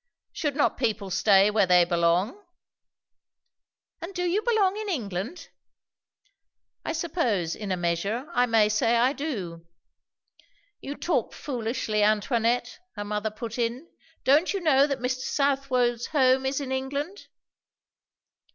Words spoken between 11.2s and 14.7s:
foolishly, Antoinette," her mother put in. "Don't you